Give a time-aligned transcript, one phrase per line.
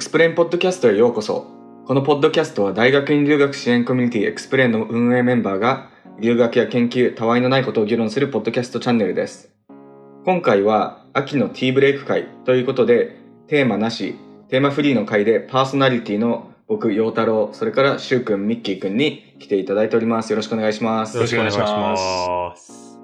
[0.00, 1.46] XPLANE ポッドキャストへようこそ。
[1.84, 9.50] このポッドキャストは大学院留学支援コミュニティ XPLANE の運営メンバーが留学や研究、たわいのないことを議論するポッドキャストチャンネルです。
[10.24, 13.14] 今回は秋のティーブレイク会ということで
[13.46, 14.16] テーマなし、
[14.48, 20.30] テーマフリーの回でパーソナリティの僕、陽太郎、それからしゅうくん、ミッキーくんに来ていただいております。
[20.30, 21.14] よろしくお願いします。
[21.18, 22.98] よろしくお願いします。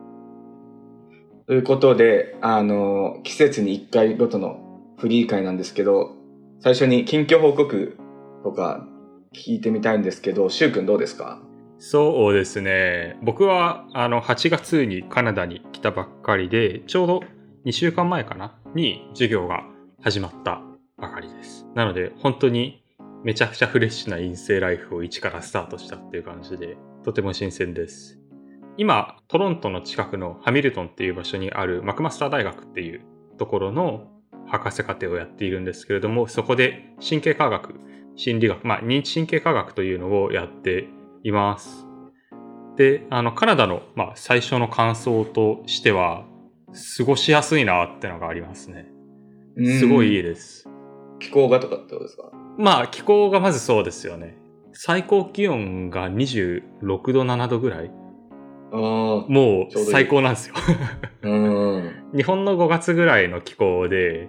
[1.46, 6.15] ということで、あの、季節に1回ごとのフリー会なんですけど、
[6.60, 7.96] 最初に近況報告
[8.42, 8.86] とか
[9.34, 11.40] 聞いてみたいんですけど、しゅうくんどうですか？
[11.78, 13.18] そうですね。
[13.22, 17.20] 僕はあの8月にカナダに来たばっかりで、ちょうど
[17.66, 18.58] 2週間前かな？
[18.74, 19.64] に授業が
[20.00, 20.62] 始まった
[20.96, 21.66] ばかりです。
[21.74, 22.82] なので本当に
[23.22, 28.18] めちゃくちゃフレッシュな陰性ライフを一からスタートしたっていう感じで、とても新鮮です。
[28.78, 33.02] 今、トロントの近くのハミルトンっていう場所にあるマクマスター大学っていう
[33.38, 34.08] ところの
[34.46, 37.74] 博士課程をやっているんですけれども、そこで神経科学、
[38.14, 40.88] 心理学、まあ認知神経科学というのをやって
[41.24, 41.86] います。
[42.76, 46.24] で、あの、カナダの、まあ、最初の感想としては、
[46.98, 48.86] 過ごしやすいなってのがありますね。
[49.78, 50.68] すごいいいでです。
[51.18, 52.30] 気候がとかってことですか？
[52.58, 54.36] まあ、気候がまずそうですよね。
[54.74, 57.90] 最高気温が26度、7度ぐらい。
[58.72, 60.54] ああ、もう最高なんですよ。
[61.22, 61.75] うん。
[62.14, 64.28] 日本の5月ぐらいの気候で、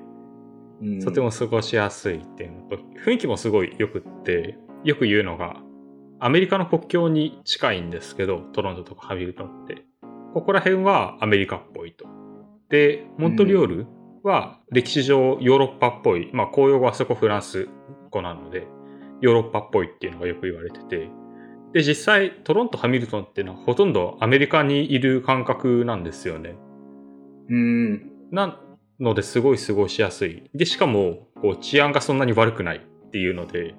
[0.82, 5.58] うんとても過ごしやすいっていうのと、雰囲気もすごい良くって、よく言うのが、
[6.20, 9.86] アメリカの国境に近いんですけど、トロントとかハミルトンって。
[10.34, 12.06] ここら辺はアメリカっぽいと。
[12.70, 13.88] で、モントリオール
[14.24, 17.68] は歴史上ヨーロッパっぽい、まあ公用語はそこフランス
[18.12, 18.68] 語なので、
[19.22, 21.10] ヨーロッパっぽいっていうのがよく言われてて、
[21.74, 26.56] で、実際トロント、ハミルトンっていうのはほとんどアメリカにいる感覚なんですよね。
[27.50, 28.12] うん。
[28.32, 28.60] な
[29.00, 30.50] のですごい過ごしやすい。
[30.54, 33.76] で、しかも、こう治安がそんなに悪くないっていうので、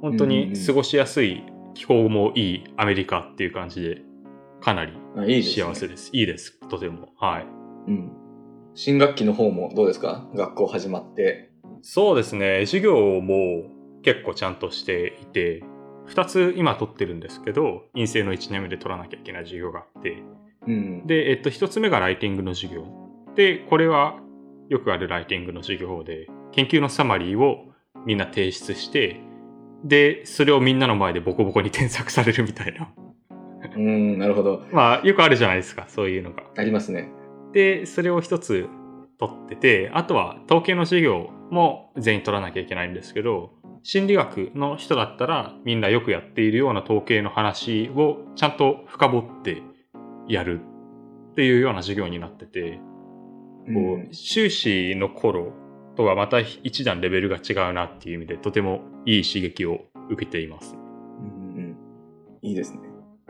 [0.00, 1.42] 本当に過ごしやすい
[1.74, 4.02] 気候もいいアメリカっていう感じで、
[4.60, 4.92] かなり。
[5.42, 6.10] 幸せです。
[6.12, 6.58] いいです。
[6.68, 7.08] とても。
[7.18, 7.46] はい。
[7.88, 8.12] うん。
[8.74, 10.30] 新学期の方もどうですか？
[10.34, 11.52] 学校始まって。
[11.82, 12.64] そうですね。
[12.64, 13.64] 授業も
[14.02, 15.62] 結構ちゃんとしていて、
[16.06, 20.22] 二つ今取ってるんですけど、陰性の1年目で取らなきゃいけない授業があって、
[20.66, 21.06] うん。
[21.06, 22.84] で、えっと、一つ目がライティングの授業。
[23.34, 24.18] で、これは
[24.68, 27.72] よくあるライティングの授業で、研究のサマリーを
[28.06, 29.20] みんな提出して、
[29.84, 32.92] で、それをみんなの前でボコボコに添削されるみたいな。
[33.76, 34.64] うん、なるほど。
[34.72, 36.44] まあ、よくあるじゃないですか、そういうのが。
[36.56, 37.10] ありますね。
[37.52, 38.68] で、それを一つ
[39.18, 43.52] 取ってて、あとは統計の授業も全員取らなきゃいけないんですけど、
[43.82, 49.62] 心理学の人だったらみんなよくやっているような統計の話をちゃんと深掘って
[50.28, 50.60] やる
[51.32, 52.80] っていうような授業になってて、
[53.68, 55.52] うこんう修士の頃
[55.96, 60.74] とはまた一段レベルが違うなっていう意味でとてもいい刺激を受けています。
[60.74, 61.76] うんうん。
[62.42, 62.80] いいですね。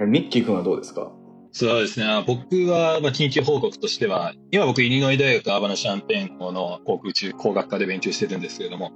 [0.07, 1.13] ミッキー君はどうですか？
[1.55, 2.07] そうですね。
[2.07, 8.91] あ僕は、まあ、緊急報告としては、今僕、イリノイ大学アーバナ・シャンペーン校の航空宇宙工学科で勉強してるんですけれども、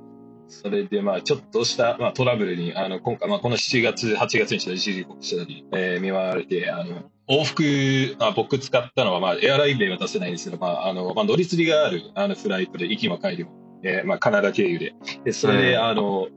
[0.49, 13.51] それで、まあ、ちょっとした、まあ、トラブルに、あの、今回、まあ、この7月、8月にした一時帰国したり、えー見舞われて、あの、往復、あ僕使ったのは、まあ、エアライン名は出せないんですけど、まあ、あの、まあ、乗り継ぎがある、あの、フライトで、行きも帰りも、
[13.83, 14.95] えーまあ、カナダ経由で。
[15.25, 16.29] で、それで、うんあの、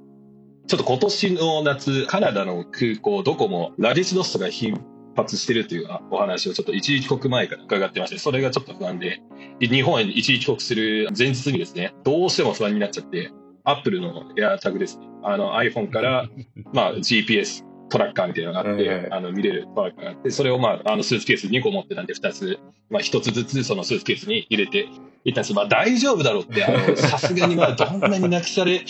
[0.68, 4.80] ちょっと今年の夏、カナダの空港、どこもラディスロストが頻
[5.16, 9.22] 発してるというお話をちょっと一時帰国前から伺ってまして、それがちょっと不安で、
[9.60, 13.32] で日本へ一時帰国する前日にですね、どうしても不安になっちゃって、
[13.64, 16.28] アップルのエアタグですね、あの iPhone から、
[16.74, 22.60] まあ、GPS トラッカーみたいなのがあって、はいはいあの見れるトラッカーがあって、それをまあ、あのスーツケース2個持ってたんで、2つ、
[22.90, 24.88] まあ、1つずつそのスーツケースに入れて
[25.26, 26.62] いったんですまあ、大丈夫だろうって、
[26.96, 28.84] さすがにまあ、どんなに泣きされ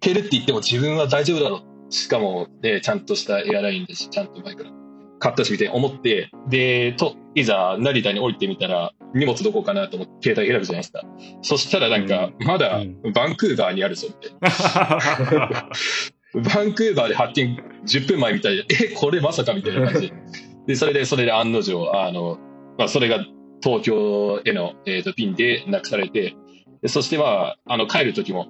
[0.00, 1.92] てるって言っても自分は大丈夫だろう。
[1.92, 4.70] しかも、ね、ちゃんとしたエアラインだし、ちゃんと前から
[5.24, 11.02] 買ったしみたいに思って、で、と、いざ成田に降りてみたら、荷物どこかなと思って携帯選ぶじゃないですか。
[11.40, 14.28] そしたらなんか、まだうバンクーバーにあるぞって。
[14.38, 14.50] バ
[16.64, 20.14] ンクーバーで発見10分前みたいで、え、これまさかみたいな感じで。
[20.66, 22.38] で、それで、それで案の定、あの、
[22.76, 23.24] まあ、それが
[23.62, 26.36] 東京への、えー、と便でなくされて、
[26.82, 28.48] でそしてまあ、あの、帰る時も、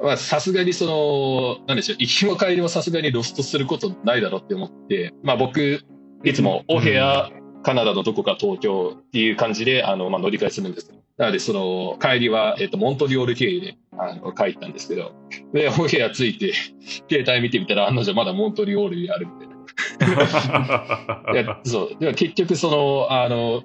[0.00, 5.80] まあ、さすがにその、なんでしょう、行きも帰りもさすがにロストすることないだろうって思って、まあ僕、
[6.24, 7.30] いつもお部屋、
[7.62, 10.92] カナダのどこか東京っていう感じで、あの、まあ乗り換えするんです。
[11.16, 15.12] なので、その、帰りは、えっ、と、モントリオール経由で、あの、帰ったんですけど、
[15.52, 16.52] で、お部屋着いて、
[17.08, 19.54] 携帯見てみたら、案の定まだモントリオールにあるみたいな。
[21.32, 21.96] いやそう。
[22.00, 23.62] でも結局、その、あの、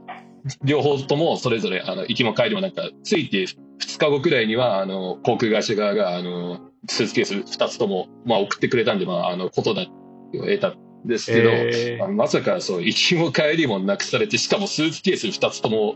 [0.63, 9.87] 両方ともそれぞれ、あの、行きも帰りもなんか、ついて2日後くらいには、あの、航空会社側が、あの、スーツケース2つとも、まあ、送ってくれたんで、まあ、あの、ことだを
[10.33, 12.11] 得たんですけど、えー。
[12.11, 15.95] まさか、そう、行きも帰りもなくされて、しかもスーツケース2つとも、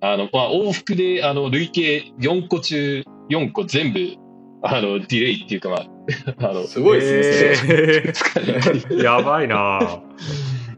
[0.00, 3.98] あの、まあ、往復で、あの、累計4個中4個全部、
[4.62, 5.86] あの、ディレイっていうか、まあ、
[6.50, 9.02] あの、すごいですね、 えー。
[9.02, 9.80] やばいな。
[9.80, 10.00] ぁ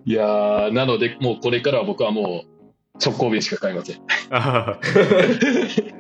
[0.05, 2.59] いやー、なので、もうこれからは僕はもう、
[3.05, 4.00] 直行便しか買いません。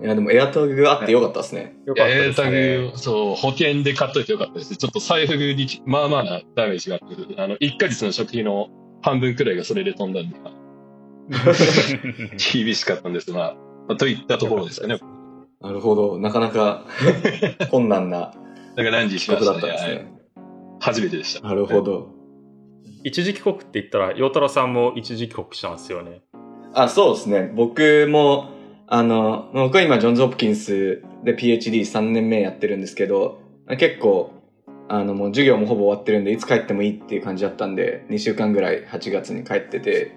[0.00, 1.76] いや、でもエアタグがあってよかったですね。
[1.84, 2.90] よかったやエアタですね。
[2.92, 4.76] グ、そう、保険で買っといてよかったです。
[4.76, 8.68] ちょっと財布に、まあまあなダメージがあって、あの、1ヶ月の食費の
[9.02, 10.58] 半分くらいがそれで飛んだんで、まあ
[12.52, 13.30] 厳しかったんです。
[13.32, 13.54] まあ、
[13.88, 14.98] まあといったところですかね。
[15.60, 16.18] なるほど。
[16.18, 16.84] なかなか
[17.70, 18.32] 困難な
[18.76, 19.72] だからランジし企ましたね。
[19.72, 20.18] 画だったんですはいね。
[20.80, 21.46] 初めてでした。
[21.46, 22.10] なるほど。
[23.04, 26.22] 一時帰国って言ったら、陽太郎さんも一時帰国したんですよね。
[26.74, 27.52] あ、そうですね。
[27.54, 28.50] 僕も、
[28.90, 33.40] あの、僕は今、ジョンズ・ホプキンスで PhD3 年目やってるんですけど、
[33.78, 34.32] 結構、
[34.88, 40.12] あの、もう授業もほぼ終わってるんで、いつ帰ってもいいっていう感じだったんで、2週間ぐらい8月に帰ってて、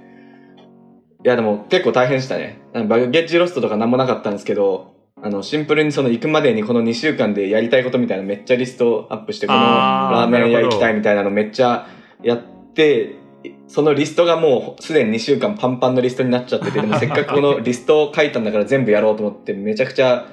[1.23, 2.61] いや、でも結構大変でしたね。
[2.87, 11.87] バゲッジロストとかなんもなかったんですけど、あの、シンプルにその行くまでにこの2週間でやりたいことみたいなのめっちゃリストアップして、このラーメン屋行きたいみたいなのめっちゃ
[12.23, 13.15] やって、
[13.67, 20.27] そのリストがもうすでに2週間パンパンのリストになっちゃってて、でもせっかくこのリストを書いたんだから全部やろうと思って、めちゃくちゃ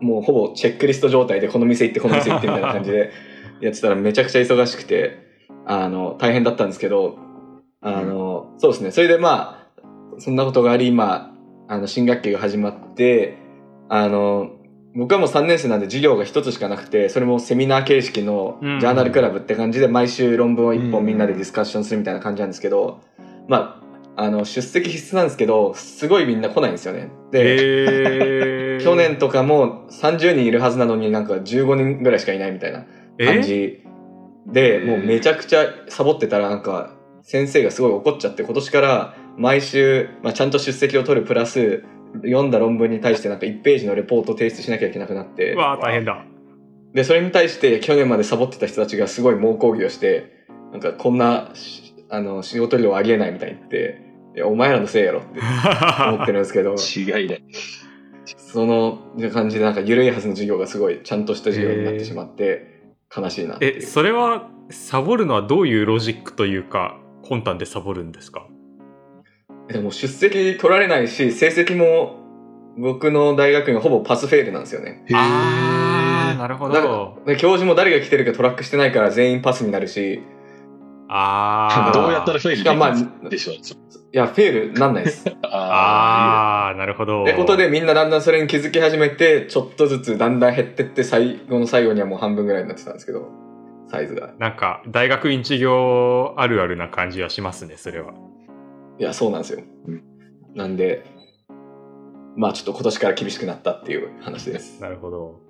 [0.00, 3.10] もうほぼチェックリスト状態でこの店行ってこの店行ってみたいな感じで
[3.60, 5.18] やってたらめちゃくちゃ忙しくて、
[5.66, 7.18] あの、大変だったんですけど、
[7.82, 8.90] あの、そうですね。
[8.90, 9.84] それでまあ、
[10.18, 11.34] そんなことがあり、今、
[11.68, 13.36] あの、新学期が始まって、
[13.88, 14.50] あの、
[14.94, 18.78] 僕はもう3年生なんで授業が一つしかなくて、それもセミナー形式のジうん。
[18.78, 20.90] ャーナルクラブって感じで毎週論文を一うん。
[20.90, 23.00] 本みんなでディスカッションするみたいな感じなんですけど、
[23.48, 23.80] ま
[24.16, 27.10] あ、あの、出席必須なんですけど、すごいみんな来ないんですよね。
[27.30, 27.56] で、
[28.74, 28.80] えー。
[28.84, 32.86] 去年とかも30人いるはずなのになんか15人ぐらいしかいないみたいな
[33.24, 33.82] 感じ。
[34.46, 41.84] で、えもうめちゃくちゃサボってたらなんか先生がすごい怒っちゃって今年から毎週、まあ、ちゃんと出席を取るプラス
[42.16, 46.24] 読んだ論文に対してなんか1ページのレポートを提出しなきゃいけなくなってうわー大変だ。
[46.92, 54.02] でそれに対して去年までサボってた人たちがすごい猛抗議をしてなんかこんなしあの仕事量ありえないみたいに言って
[54.36, 55.40] いやお前らのせいやろって
[56.08, 57.44] 思ってるんですけど 違いない。
[58.24, 58.98] その
[59.32, 62.80] 感じでなんか緩いはずの授業がすごいちゃんとした授業になってしまって
[63.16, 68.46] 悲しいなっていうえ、それは、サボるのはどういうロジックというか、魂胆でサボるんですか？
[69.72, 72.18] でも出席取られないし成績も
[72.76, 80.22] 僕の大学院はほぼパスフェールなんですよねあー、なるほど教授も誰が来てるかトラックしてないから全員パスになるし
[81.08, 81.92] あー。
[82.00, 83.54] どうやったらフェイルしかもまあしょう。
[84.12, 87.24] いやフェールなんないですっ ああー、なるほど。
[87.24, 93.28] てことでみんなだんだんそれに気づき始めてちょっとずつだんだん減ってって最後の最後にはもう半分ぐらいになってたんですけど
[93.90, 98.12] サイズがなんか、大学院授業あるあるな感じはしますね、それは。
[99.00, 100.04] いやそうなんですよ、うん
[100.54, 101.04] なんで
[102.36, 105.40] まあちょっと今年から厳しくなったっていう話ですなるほど。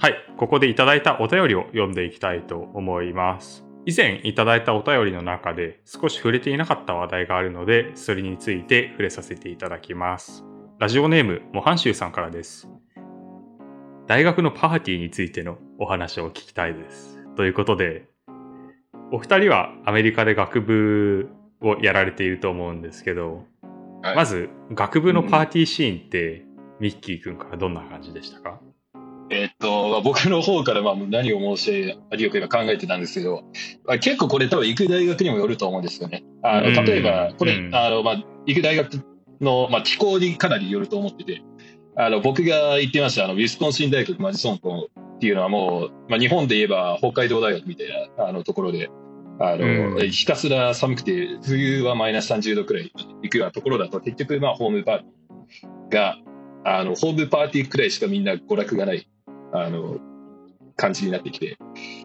[0.00, 3.64] はい、ここでいただいたお便りを読んでいきたいと思います。
[3.84, 10.44] 以前いただいたお便りの中で少し触れていなかった話題があるので、それについて触れさせていただきます。
[10.78, 12.68] ラジオネーム、模範集さんからです。
[14.06, 17.18] 大学のパーティーについてのお話を聞きたいです。
[17.34, 18.06] ということで、
[19.10, 21.28] お二人はアメリカで学部
[21.60, 23.44] をやられていると思うんですけど、
[24.02, 24.16] はい。
[24.16, 26.44] まず学部のパーティーシーンって、
[26.80, 28.60] ミッキー君からどんな感じでしたか？
[29.30, 33.42] えっと、まあ僕の方からまあ何を申し上げようか今考えてたんですけど、
[33.84, 36.24] まあ結構これ多分行く大学にもよると思うんですよね。
[36.42, 36.84] あのうん。
[36.84, 37.74] 例えば、これ、うん。
[37.74, 39.04] あの、まあ、行く大学
[39.40, 41.42] の、まあ、気候にかなりよると思ってて、
[41.96, 48.88] あの、僕が行ってました、あの、ウィスコンシン大学マジソン校っていうのはもう、まあ、日本で言えば北海道大学みたいな、あの、ところで、
[49.40, 52.92] あの、うんひたすら寒くて、冬はマイナス30度くらい
[53.22, 56.18] 行くようなところだと、結局、まあ、ホームパーティーが、
[56.64, 59.08] あの、ホームパーティーくらいしかみんな娯楽がない、
[59.52, 59.98] あの、
[60.76, 61.58] 感じになってきて。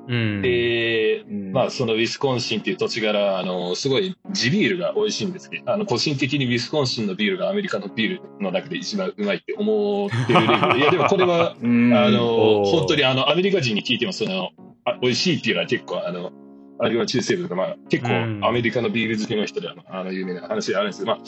[0.07, 0.41] うん。
[0.41, 10.79] で、うんまあ、そのウィスコンシンっていう土地柄、あの、すごい地ビールが美味しいんですけど、あの、個人的にウィスコンシンのビールがアメリカのビールの中で一番うまいって思ってるレベル。
[10.79, 14.49] いや、でもこれは、 うんあの、本当にあの、アメリカ人に聞いても、その、
[14.85, 16.31] あ美味しいっていうのは結構、あの、
[16.79, 21.19] あるいは中西部とか、まあ、結構うんアメリカのビール好きの人では、あの、有名な話であるんですけど、まあ、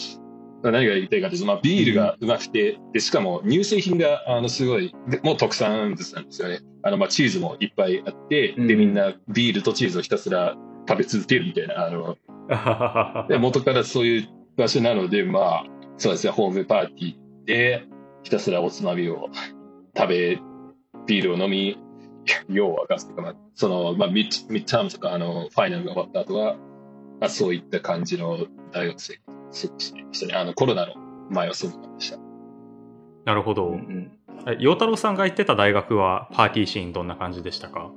[0.64, 6.60] まあ何が言いたいかというと、まあ、ビールがうまくて、で、しかも乳製品が、あの、すごい、でもう特産物なんですよね。
[6.84, 10.56] あの、まあ、チーズもいっぱいあって、で、うんみんなビールとチーズをひたすら
[10.88, 12.18] 食べ続けるみたいな、あの、
[13.30, 15.66] で元からそういう場所なので、まあ、
[15.98, 17.86] そうですね、ホームパーティーで、
[18.24, 19.30] ひたすらおつまみを
[19.96, 20.40] 食べ、
[21.06, 21.78] ビールを飲み、
[22.50, 26.56] 用を明かすとか、まあ、その、まあミッ、ミッタームとか、あの、ファイナルが終わった後は、
[27.20, 30.34] まあ、そういった感じの大学生過ごしたね。
[30.34, 30.94] あの、コロナの
[31.30, 32.18] 前はそうでした。
[33.26, 33.68] なるほど。
[33.68, 34.12] うんうん
[34.48, 37.90] え陽太郎さんが行ってた大学はパーティーシーンどんな感じでしたか？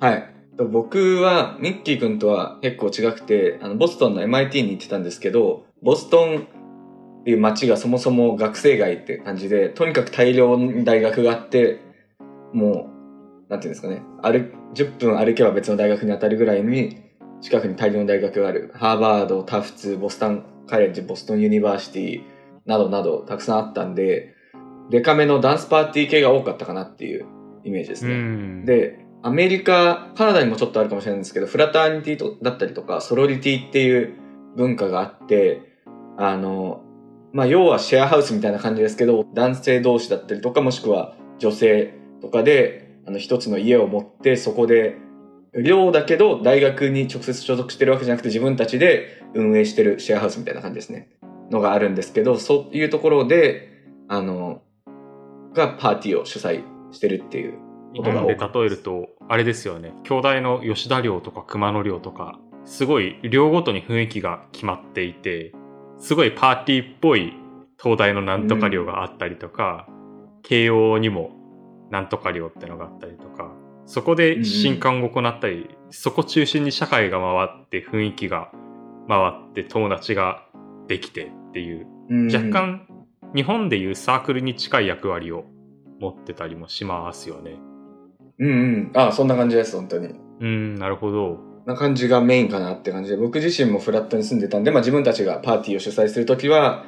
[0.00, 0.34] はい。
[0.58, 6.46] と僕は、ミッキー君とは結構違くて、あの、ボストンの MIT に行ってたんですけど、ボストン
[7.20, 11.80] っていう街がそもそも学生街って感じで、とにかく大量に大学があって、
[12.52, 12.93] もう、
[13.54, 14.38] なんていうんですかね、歩、
[14.74, 17.04] 10分歩けば別の大学に当たるぐらいに、
[17.40, 18.72] 近くに大量の大学がある。
[18.74, 22.22] ハーバード、タフツ、ボスタンカレッジ、ボストンユニバーシティ
[22.66, 24.34] などなどたくさんあったんで、
[24.90, 27.26] デカめのダンスパーティー系が多かったかなっていう
[27.64, 28.14] イメージですね。
[28.14, 28.64] ん。
[28.64, 34.14] で、アメリカ、カナダにもちょっとあるかもしれないんですけど、フラターニティとだったりとか、ソロリティっていう
[34.56, 35.60] 文化があって、
[36.16, 36.82] あの、
[37.32, 44.96] まあ、要はシェアハウスみたいな感じですけど、男性同士だったりとか、もしくは女性とかで、あの、一つの家を持って、そこで、
[45.62, 51.10] 寮だけど、大学に直接所属してるわけじゃなくて、自分たちで運営してるシェアハウスみたいな感じですね。
[51.50, 53.68] のがあるんですけど、そういうところで、
[54.08, 54.62] あの、
[55.52, 57.58] がパーティーを主催してるっていう
[57.94, 59.94] 日本で例えると、あれですよね。
[60.02, 65.52] 兄弟の吉田寮とか熊野寮とか、すごい寮ごとに雰囲気が決まっていて、
[65.98, 67.32] すごいパーティーっぽい
[67.80, 69.86] 東大のなんとか寮があったりとか、
[70.42, 71.30] 慶応にも
[71.94, 73.52] なんとか寮ってのがあったりとか、
[73.86, 78.50] そこで新刊を行ったり、そこ中心に社会が回って雰囲気が
[79.06, 80.42] 回って友達が
[80.88, 82.88] できてっていう、うん若干
[83.32, 85.44] 日本でいうサークルに近い役割を
[86.00, 87.58] 持ってたりもしますよね。
[88.40, 88.90] うんうん。
[88.94, 90.14] あそんな感じです、本当に。
[90.40, 91.38] うん、なるほど。
[91.64, 96.84] な感じがメインかなって感じで、僕自身もフラットに住んでたんで、まあ自分たちがパーティーを主催するときは、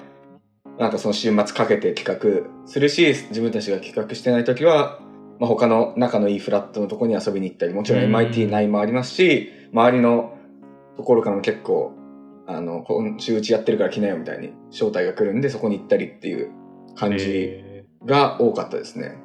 [0.78, 5.00] なんかその週末かけて企画するし、自分たちが企画してないときは、
[5.38, 10.36] まあ他の仲のいいフラットのとこに遊びに行ったり、もちろんうん MIT 内もありますし、周りの
[10.96, 11.92] ところからも結構、
[12.46, 16.50] あの、今週うちやってるから来なよみたいに招待が来るんで、そこに行ったりっていう
[16.94, 19.16] 感じえが多かったですね。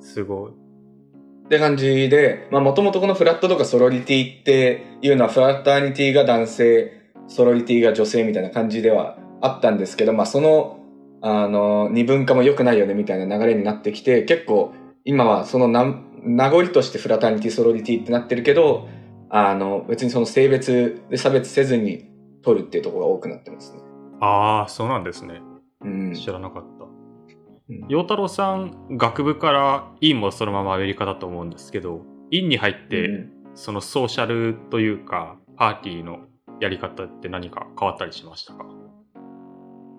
[0.00, 0.52] ーすごい。
[0.52, 6.92] って感じで、まあもともとこのフラットとかソロリティっていうのはフラッターニティが男性、
[7.28, 10.78] ソロリティが女性みたいな感じではあったんですけど、まあその、
[11.22, 14.74] あの、二分化も良くないよねみたいな流れになってきて、結構
[15.04, 15.84] 今はそのな
[16.22, 18.88] 名残としてフラターニティ、ソロリティってなってるけど、
[19.30, 22.10] あの、別にその性別で差別せずに
[22.42, 23.80] 取るっていうところが多くなってますね。
[24.20, 25.40] ああ、そうなんですね。
[25.80, 26.14] うん。
[26.14, 27.86] 知らなかったうん。
[27.88, 36.20] 陽太郎さん、学部から院もそのままアメリカだと思うんですけど、院に入って、うんそのソーシャルというか、パーティーの
[36.58, 38.64] やり方って何か変わったりしましたか？
[38.64, 38.66] い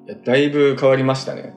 [0.07, 1.53] やだいぶ変わりましたね。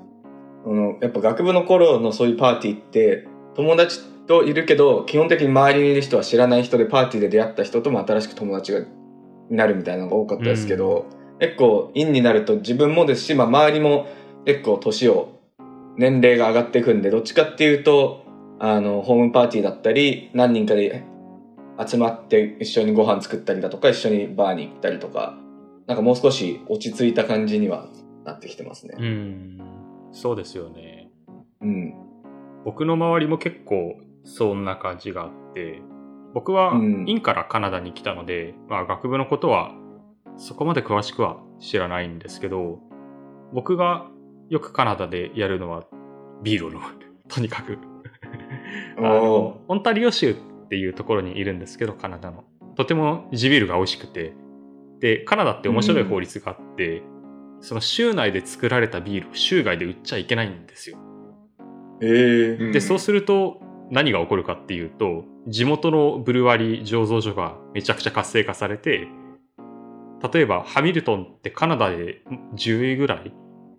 [0.64, 11.06] あの、やっぱ学部の頃のそういうパーティーって、友達といるけど、基本的に周りにいる人は知らない人で、パーティーで出会った人とも新しく友達がになるみたいなのが多かったですけど、
[11.40, 14.06] 結構、院になると自分もですし、まあ周りも
[14.44, 15.40] 結構年を、
[15.96, 18.24] 年齢が上がっていくんで、どっちかっていうと、
[18.58, 21.04] あの、ホームパーティーだったり、何人かで
[21.84, 25.38] 集まって一緒にご飯作ったりだとか、一緒にバーに行ったりとか、
[25.86, 27.88] なんかもう少し落ち着いた感じには
[28.26, 28.94] なってきてますね。
[28.98, 29.60] うん。
[30.12, 31.10] そうですよね。
[31.60, 31.94] うん。
[32.64, 35.80] 僕の周りも結構そんな感じがあって、
[36.34, 39.72] 僕はうん院からカナダに来たので、まあ学部のことは
[40.36, 42.80] そこまで詳しくは知らないんですけど、
[43.52, 44.08] 僕が
[44.50, 45.84] よくカナダでやるのは
[46.42, 46.82] ビールを飲む。
[47.28, 47.78] とにかく。
[48.98, 50.34] あのオンタリオ州っ
[50.68, 52.44] ていうところにいるんですけど、カナダの。
[52.74, 54.34] とても地ビールが美味しくて。
[54.98, 57.02] で、カナダって面白い法律があって、
[57.60, 60.98] その州内で作られたビールを州外で売っちゃいけないんですよ。
[62.00, 63.60] ええで、そうすると
[63.90, 69.08] 何が起こるかっていうと、地元のブルワリー醸造所がめちゃくちゃ活性化されて、
[70.32, 72.22] 例えばハミルトンってカナダで
[72.56, 73.32] 10位ぐらい、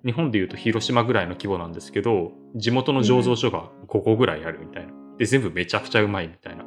[0.06, 4.94] 日本でいうと広島ぐらいの規模なんですけど、地元の醸造所が5個ぐらいあるみたいな。
[5.18, 6.66] で、全部めちゃくちゃうまいみたいな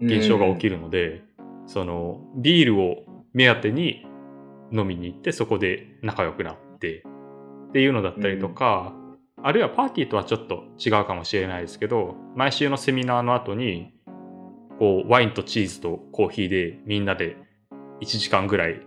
[0.00, 0.76] 現象が起きる。
[0.76, 1.22] るので、
[1.66, 4.06] そのビールを目当てに
[4.72, 7.04] 飲みに行ってそこで仲良くなって
[7.68, 8.94] っていうのだったりとか、
[9.42, 13.92] あるいはパーティーとはちょっと違うかもしれないですけど毎週のセミナーの後に
[14.78, 17.36] こうワインとチーズとコーヒーでみんなで
[18.00, 18.80] 1時間ぐらい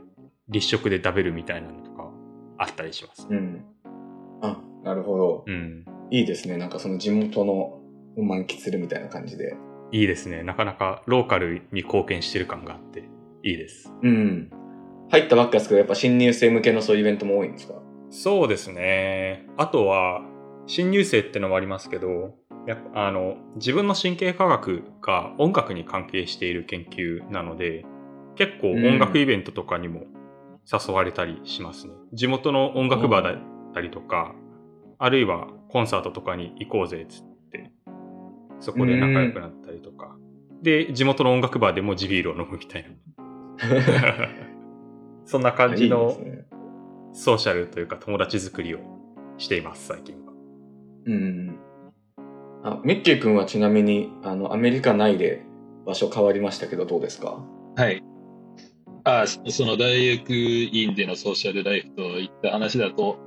[0.48, 2.10] 立食で食べるみたいなのとか
[2.58, 3.28] あったりします。
[3.30, 3.66] うん。
[4.42, 5.44] あ、なるほど。
[5.48, 5.86] うん。
[6.12, 6.58] いいですね。
[6.58, 9.58] なんかその地元のを満喫するみたいな感じで。
[9.92, 10.44] いいですね。
[10.44, 13.10] なかなかローカルに貢献してる感があって
[13.44, 13.92] いいです。
[14.04, 14.52] うん。
[15.10, 17.76] 入ったばっかですけど、やっぱ新入生向けのそういうイベントも多いんですか？
[18.10, 19.46] そうですね。
[19.58, 20.22] あとは、
[20.68, 22.36] 新入生ってのもありますけど、
[22.68, 27.86] やっぱあの、自分の神経科学が音楽に関係している研究なので、
[28.36, 30.06] 結構音楽イベントとかにも
[30.72, 31.94] 誘われたりしますね。
[32.14, 33.38] 地元の音楽バーだっ
[33.74, 34.34] たりとか、
[34.98, 37.72] あるいはコンサートとかに行こうぜっつって、
[38.60, 40.16] そこで仲良くなったりとか。
[40.64, 42.90] で、地元の音楽バーでも地ビールを飲むみたいな。
[45.26, 46.18] そんな感じの。
[47.18, 48.80] ソーシャルというか友達作りを
[49.38, 50.34] しています、最近は。
[51.06, 51.60] うん。
[52.62, 55.46] あ、ミッキー君はちなみに、あの、アメリカ内で
[55.86, 57.42] 場所変わりましたけど、どうですか？
[57.78, 58.04] はい。
[59.06, 63.20] あそその大学院でのソーシャルライフといった話だと、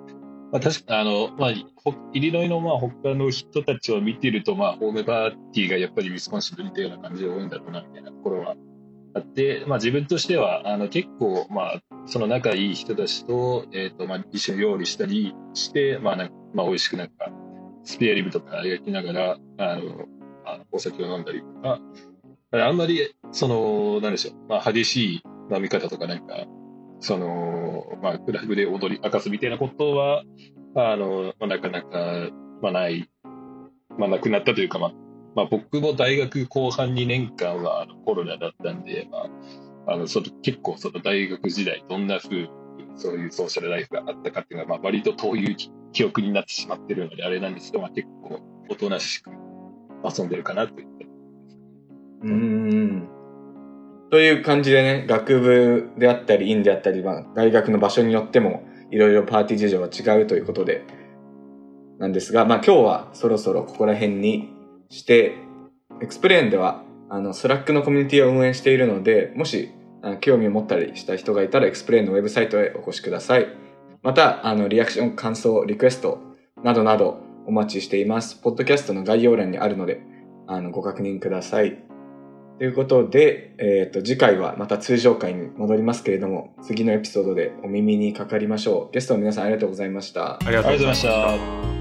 [0.51, 8.57] まあ、確かあの、まあ、ほイリノイのまあ他の人たちを見てると、まあ、ホームパーティーがやっぱりウィスコンシンと似たような感じで多いんだろうなみたいなところは
[9.19, 17.31] あって、まあ、自分としてはあの結構、まあ、その仲いい人たちと,、えーとまあ、一緒に料理したりして、まあなんかまあ、美味しくなんか
[17.85, 20.07] スペアリブとか焼きながらあの
[20.45, 21.81] あお酒を飲んだりとか、
[22.51, 25.23] あんまりその、なんでしょう、まあ、激しい
[25.55, 26.47] 飲み方とかなんか、
[27.01, 30.23] その、まあ、クラブで踊り明かすみたいなことは、
[30.75, 32.31] あの、まあ、なかなか、
[32.63, 33.09] まあ、ない、
[33.99, 34.93] まあ、なくなったというか、まあ、
[35.39, 39.19] まあ、僕も大学後半2年間はあのコロナだったんで、ま
[39.87, 42.51] あ、あの、その結構その大学時代、どんな風に
[42.97, 45.57] そういうソーシャルライフがあったかっていうのは、まあ、割と遠い
[45.93, 49.31] 記憶になってしまってるので、あれなんですけど、まあ、結構おとなしく
[50.03, 51.07] 遊んでるかなといった
[52.25, 53.09] うん。
[54.11, 60.85] という感じでね、学部であったり、院であったり、まあ、大学の場所によっても、いろいろパーティー事情は違うということで、
[62.01, 64.58] なんですが、まあ今日はそろそろここら辺に
[64.89, 65.37] して、
[66.01, 73.49] XPLANE では、あの、 Slack のコミュニティを運営しているので、もし、あの興味を持ったりした人がいたら、エクスプレーンのウェブサイトへお越しください。
[74.03, 76.21] また、あの、リアクション、感想、リクエスト
[76.63, 78.37] などなどお待ちしています。
[78.37, 80.03] ポッドキャストの概要欄にあるので、
[80.47, 81.83] あの、ご確認ください。
[82.59, 88.93] ということで、えっ、と、次回はまた通常回に戻りますけれども、次のエピソードでお耳にかかりましょう。
[88.93, 90.39] ゲストの皆さんありがとうございました。
[90.45, 91.78] ありがとうございました。